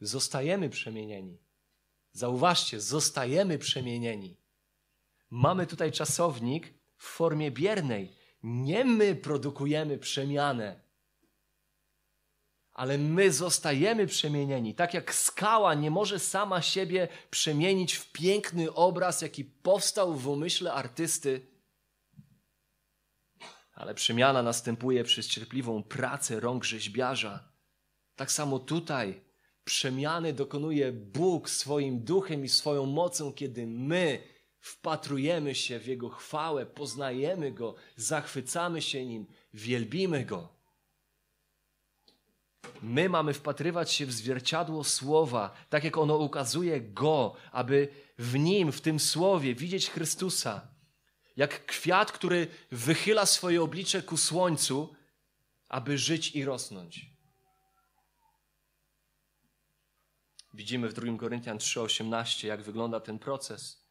[0.01, 1.38] zostajemy przemienieni.
[2.12, 4.38] Zauważcie, zostajemy przemienieni.
[5.29, 8.15] Mamy tutaj czasownik w formie biernej.
[8.43, 10.83] Nie my produkujemy przemianę,
[12.73, 14.75] ale my zostajemy przemienieni.
[14.75, 20.73] Tak jak skała nie może sama siebie przemienić w piękny obraz, jaki powstał w umyśle
[20.73, 21.47] artysty,
[23.73, 27.49] ale przemiana następuje przez cierpliwą pracę rąk rzeźbiarza.
[28.15, 29.21] Tak samo tutaj
[29.63, 34.23] przemiany dokonuje Bóg swoim duchem i swoją mocą, kiedy my
[34.59, 40.62] wpatrujemy się w Jego chwałę, poznajemy Go, zachwycamy się Nim, wielbimy Go.
[42.82, 48.71] My mamy wpatrywać się w zwierciadło Słowa, tak jak ono ukazuje Go, aby w Nim,
[48.71, 50.67] w tym Słowie widzieć Chrystusa.
[51.36, 54.95] Jak kwiat, który wychyla swoje oblicze ku słońcu,
[55.69, 57.13] aby żyć i rosnąć.
[60.54, 63.84] Widzimy w 2 Koryntian 3:18, jak wygląda ten proces.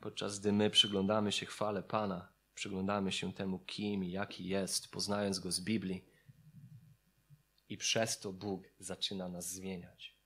[0.00, 5.38] Podczas gdy my przyglądamy się chwale Pana, przyglądamy się temu, kim i jaki jest, poznając
[5.38, 6.13] Go z Biblii.
[7.74, 10.16] I przez to Bóg zaczyna nas zmieniać.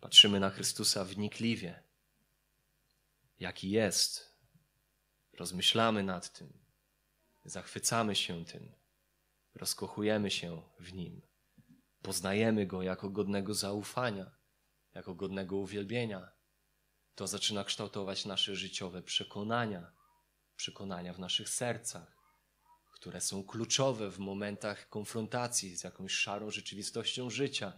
[0.00, 1.82] Patrzymy na Chrystusa wnikliwie,
[3.40, 4.38] jaki jest.
[5.32, 6.52] Rozmyślamy nad tym,
[7.44, 8.72] zachwycamy się tym,
[9.54, 11.22] rozkochujemy się w Nim.
[12.02, 14.30] Poznajemy Go jako godnego zaufania,
[14.94, 16.32] jako godnego uwielbienia.
[17.14, 19.92] To zaczyna kształtować nasze życiowe przekonania,
[20.56, 22.17] przekonania w naszych sercach,
[23.00, 27.72] które są kluczowe w momentach konfrontacji z jakąś szarą rzeczywistością życia.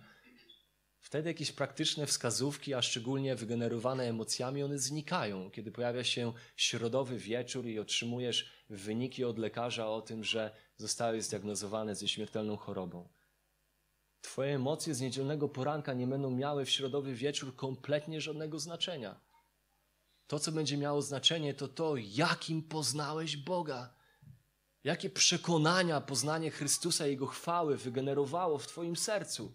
[0.98, 5.50] Wtedy jakieś praktyczne wskazówki, a szczególnie wygenerowane emocjami, one znikają.
[5.50, 11.94] Kiedy pojawia się środowy wieczór i otrzymujesz wyniki od lekarza o tym, że zostałeś zdiagnozowany
[11.94, 13.08] ze śmiertelną chorobą.
[14.20, 19.20] Twoje emocje z niedzielnego poranka nie będą miały w środowy wieczór kompletnie żadnego znaczenia.
[20.26, 23.99] To, co będzie miało znaczenie, to to, jakim poznałeś Boga.
[24.84, 29.54] Jakie przekonania poznanie Chrystusa i Jego chwały wygenerowało w Twoim sercu.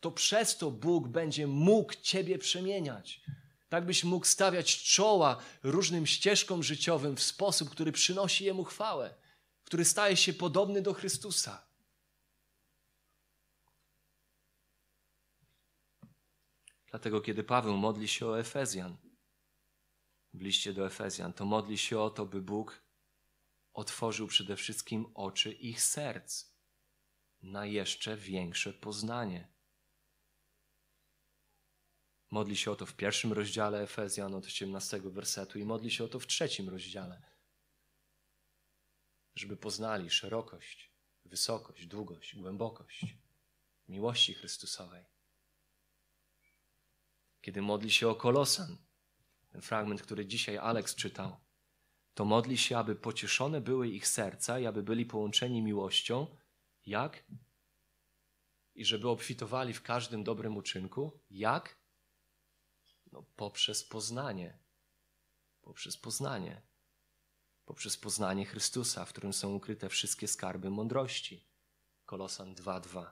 [0.00, 3.20] To przez to Bóg będzie mógł Ciebie przemieniać.
[3.68, 9.14] Tak byś mógł stawiać czoła różnym ścieżkom życiowym w sposób, który przynosi Jemu chwałę,
[9.64, 11.66] który staje się podobny do Chrystusa.
[16.90, 18.96] Dlatego, kiedy Paweł modli się o Efezjan,
[20.34, 22.85] w liście do Efezjan, to modli się o to, by Bóg
[23.76, 26.44] otworzył przede wszystkim oczy ich serc
[27.42, 29.48] na jeszcze większe poznanie.
[32.30, 36.08] Modli się o to w pierwszym rozdziale Efezjan od 18 wersetu i modli się o
[36.08, 37.22] to w trzecim rozdziale,
[39.34, 40.92] żeby poznali szerokość,
[41.24, 43.04] wysokość, długość, głębokość
[43.88, 45.16] miłości Chrystusowej
[47.46, 48.76] kiedy modli się o Kolosan,
[49.48, 51.36] ten fragment, który dzisiaj Alex czytał,
[52.16, 56.26] to modli się, aby pocieszone były ich serca i aby byli połączeni miłością.
[56.86, 57.24] Jak?
[58.74, 61.20] I żeby obfitowali w każdym dobrym uczynku.
[61.30, 61.76] Jak?
[63.12, 64.58] No, poprzez poznanie.
[65.62, 66.62] Poprzez poznanie.
[67.64, 71.46] Poprzez poznanie Chrystusa, w którym są ukryte wszystkie skarby mądrości.
[72.06, 73.10] Kolosan 2:2.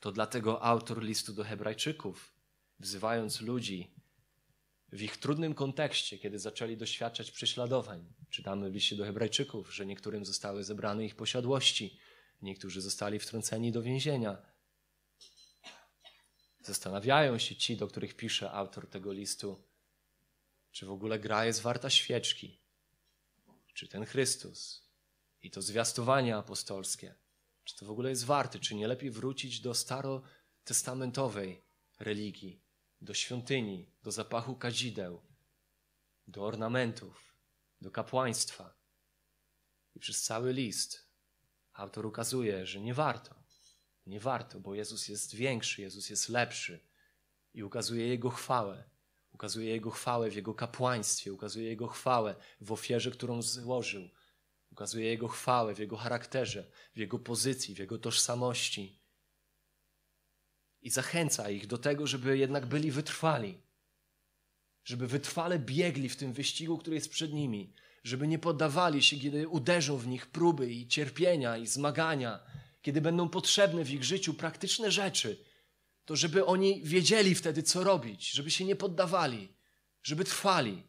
[0.00, 2.34] To dlatego autor listu do Hebrajczyków
[2.78, 3.94] wzywając ludzi
[4.92, 8.14] w ich trudnym kontekście, kiedy zaczęli doświadczać prześladowań.
[8.30, 11.98] Czytamy w liście do Hebrajczyków, że niektórym zostały zebrane ich posiadłości,
[12.42, 14.42] niektórzy zostali wtrąceni do więzienia.
[16.62, 19.64] Zastanawiają się ci, do których pisze autor tego listu,
[20.72, 22.60] czy w ogóle gra jest warta świeczki,
[23.74, 24.88] czy ten Chrystus
[25.42, 27.14] i to zwiastowanie apostolskie,
[27.64, 31.64] czy to w ogóle jest warte, czy nie lepiej wrócić do starotestamentowej
[31.98, 32.67] religii,
[33.00, 35.22] do świątyni, do zapachu kadzideł,
[36.26, 37.34] do ornamentów,
[37.80, 38.78] do kapłaństwa.
[39.94, 41.08] I przez cały list
[41.72, 43.34] autor ukazuje, że nie warto.
[44.06, 46.88] Nie warto, bo Jezus jest większy, Jezus jest lepszy
[47.54, 48.90] i ukazuje Jego chwałę.
[49.32, 54.08] Ukazuje Jego chwałę w Jego kapłaństwie, ukazuje Jego chwałę w ofierze, którą złożył.
[54.70, 59.02] Ukazuje Jego chwałę w Jego charakterze, w Jego pozycji, w Jego tożsamości
[60.82, 63.58] i zachęca ich do tego, żeby jednak byli wytrwali.
[64.84, 67.72] Żeby wytrwale biegli w tym wyścigu, który jest przed nimi.
[68.04, 72.40] Żeby nie poddawali się, kiedy uderzą w nich próby i cierpienia i zmagania,
[72.82, 75.44] kiedy będą potrzebne w ich życiu praktyczne rzeczy.
[76.04, 79.48] To żeby oni wiedzieli wtedy, co robić, żeby się nie poddawali,
[80.02, 80.82] żeby trwali.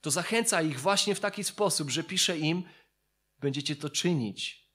[0.00, 2.62] To zachęca ich właśnie w taki sposób, że pisze im:
[3.38, 4.65] Będziecie to czynić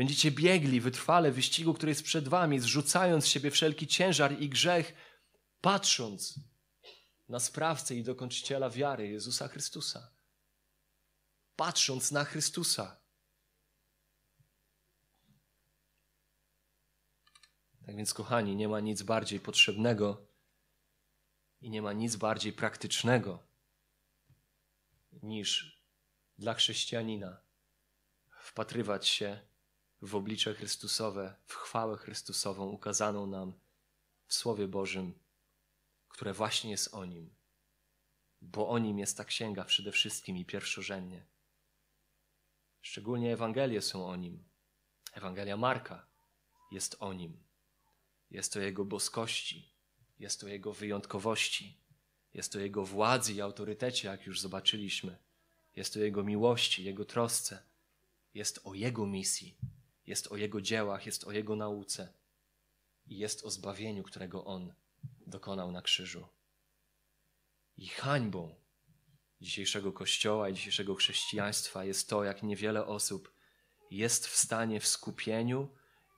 [0.00, 4.48] Będziecie biegli wytrwale w wyścigu, który jest przed wami, zrzucając z siebie wszelki ciężar i
[4.48, 4.94] grzech,
[5.60, 6.40] patrząc
[7.28, 10.12] na sprawcę i dokończyciela wiary Jezusa Chrystusa.
[11.56, 13.00] Patrząc na Chrystusa.
[17.86, 20.26] Tak więc, kochani, nie ma nic bardziej potrzebnego
[21.60, 23.42] i nie ma nic bardziej praktycznego
[25.22, 25.82] niż
[26.38, 27.40] dla chrześcijanina
[28.40, 29.49] wpatrywać się
[30.02, 33.52] w oblicze Chrystusowe, w chwałę Chrystusową ukazaną nam
[34.26, 35.14] w Słowie Bożym,
[36.08, 37.34] które właśnie jest o Nim,
[38.40, 41.26] bo o Nim jest ta księga przede wszystkim i pierwszorzędnie.
[42.80, 44.44] Szczególnie Ewangelie są o Nim.
[45.12, 46.06] Ewangelia Marka
[46.72, 47.42] jest o Nim.
[48.30, 49.72] Jest o Jego boskości,
[50.18, 51.76] jest o Jego wyjątkowości,
[52.34, 55.18] jest o Jego władzy i autorytecie, jak już zobaczyliśmy.
[55.76, 57.62] Jest o Jego miłości, Jego trosce.
[58.34, 59.56] Jest o Jego misji,
[60.10, 62.12] jest o Jego dziełach, jest o Jego nauce
[63.06, 64.74] i jest o zbawieniu, którego On
[65.26, 66.26] dokonał na krzyżu.
[67.76, 68.54] I hańbą
[69.40, 73.34] dzisiejszego Kościoła i dzisiejszego chrześcijaństwa jest to, jak niewiele osób
[73.90, 75.68] jest w stanie w skupieniu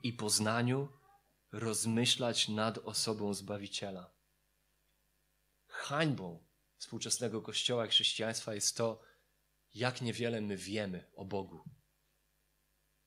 [0.03, 0.89] i poznaniu
[1.53, 4.11] rozmyślać nad osobą Zbawiciela.
[5.67, 6.45] Hańbą
[6.77, 9.03] współczesnego Kościoła i chrześcijaństwa jest to,
[9.75, 11.65] jak niewiele my wiemy o Bogu,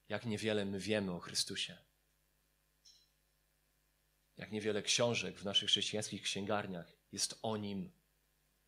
[0.09, 1.77] jak niewiele my wiemy o Chrystusie,
[4.37, 7.91] jak niewiele książek w naszych chrześcijańskich księgarniach jest o Nim,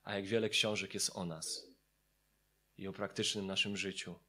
[0.03, 1.67] a jak wiele książek jest o nas
[2.77, 4.19] i o praktycznym naszym życiu.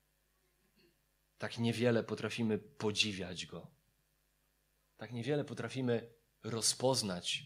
[1.38, 3.70] Tak niewiele potrafimy podziwiać Go.
[4.96, 6.10] Tak niewiele potrafimy
[6.42, 7.44] rozpoznać,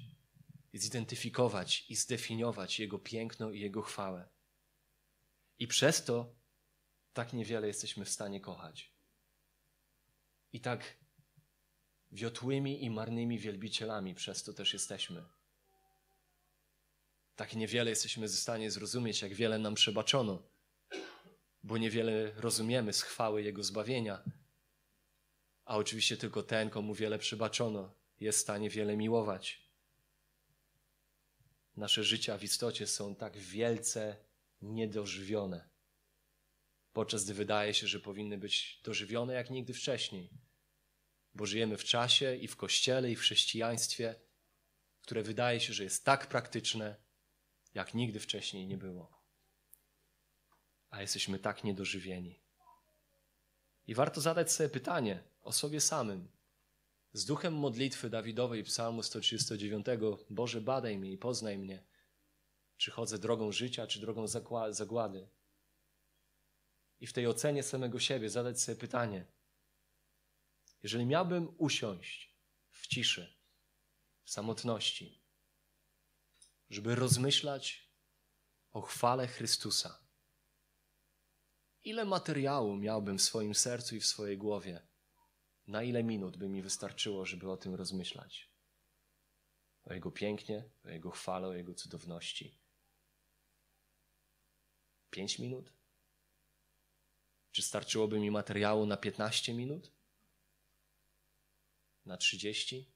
[0.74, 4.28] zidentyfikować i zdefiniować Jego piękno i Jego chwałę.
[5.58, 6.34] I przez to
[7.12, 8.91] tak niewiele jesteśmy w stanie kochać.
[10.52, 10.96] I tak
[12.12, 15.24] wiotłymi i marnymi wielbicielami przez to też jesteśmy.
[17.36, 20.42] Tak niewiele jesteśmy w stanie zrozumieć, jak wiele nam przebaczono,
[21.62, 24.22] bo niewiele rozumiemy z chwały Jego zbawienia.
[25.64, 29.62] A oczywiście tylko ten, komu wiele przebaczono, jest w stanie wiele miłować.
[31.76, 34.16] Nasze życia w istocie są tak wielce
[34.62, 35.68] niedożywione,
[36.92, 40.30] podczas gdy wydaje się, że powinny być dożywione jak nigdy wcześniej,
[41.34, 44.14] bo żyjemy w czasie i w kościele, i w chrześcijaństwie,
[45.02, 46.96] które wydaje się, że jest tak praktyczne,
[47.74, 49.22] jak nigdy wcześniej nie było.
[50.90, 52.42] A jesteśmy tak niedożywieni.
[53.86, 56.28] I warto zadać sobie pytanie o sobie samym.
[57.12, 59.86] Z duchem modlitwy Dawidowej, Psalmu 139,
[60.30, 61.84] Boże, badaj mnie i poznaj mnie
[62.82, 64.26] czy chodzę drogą życia, czy drogą
[64.70, 65.28] zagłady.
[67.02, 69.26] I w tej ocenie samego siebie zadać sobie pytanie:
[70.82, 72.36] jeżeli miałbym usiąść
[72.70, 73.36] w ciszy,
[74.24, 75.22] w samotności,
[76.70, 77.92] żeby rozmyślać
[78.70, 80.06] o chwale Chrystusa,
[81.84, 84.86] ile materiału miałbym w swoim sercu i w swojej głowie?
[85.66, 88.50] Na ile minut by mi wystarczyło, żeby o tym rozmyślać?
[89.84, 92.58] O Jego pięknie, o Jego chwale, o Jego cudowności.
[95.10, 95.81] Pięć minut?
[97.52, 99.92] Czy starczyłoby mi materiału na 15 minut?
[102.06, 102.92] Na 30?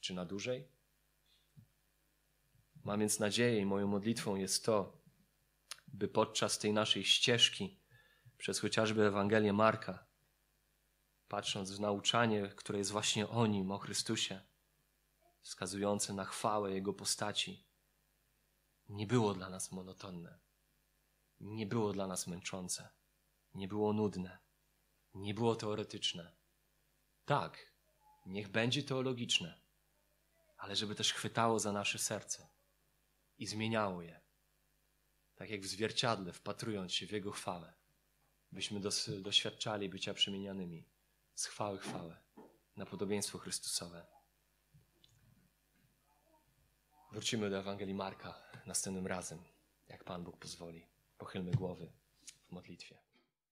[0.00, 0.68] Czy na dłużej?
[2.84, 5.00] Mam więc nadzieję i moją modlitwą jest to,
[5.88, 7.80] by podczas tej naszej ścieżki,
[8.38, 10.06] przez chociażby Ewangelię Marka,
[11.28, 14.40] patrząc w nauczanie, które jest właśnie o Nim, o Chrystusie,
[15.42, 17.64] wskazujące na chwałę Jego postaci,
[18.88, 20.38] nie było dla nas monotonne,
[21.40, 22.88] nie było dla nas męczące,
[23.54, 24.38] nie było nudne,
[25.14, 26.32] nie było teoretyczne.
[27.24, 27.72] Tak,
[28.26, 29.60] niech będzie teologiczne,
[30.56, 32.48] ale żeby też chwytało za nasze serce
[33.38, 34.20] i zmieniało je,
[35.36, 37.72] tak jak w zwierciadle, wpatrując się w Jego chwałę,
[38.52, 38.80] byśmy
[39.20, 40.88] doświadczali bycia przemienianymi
[41.34, 42.16] z chwały chwałę
[42.76, 44.06] na podobieństwo Chrystusowe.
[47.12, 49.44] Wrócimy do Ewangelii Marka następnym razem,
[49.88, 50.89] jak Pan Bóg pozwoli.
[51.20, 51.92] Pochylmy głowy
[52.48, 52.98] w modlitwie.